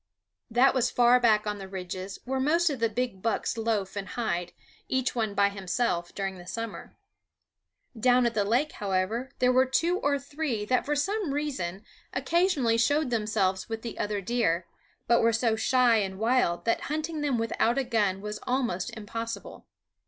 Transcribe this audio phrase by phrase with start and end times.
[0.49, 4.07] That was far back on the ridges, where most of the big bucks loaf and
[4.07, 4.51] hide,
[4.89, 6.95] each one by himself, during the summer.
[7.95, 11.83] Down at the lake, however, there were two or three that for some reason
[12.13, 14.65] occasionally showed themselves with the other deer,
[15.05, 19.67] but were so shy and wild that hunting them without a gun was almost impossible.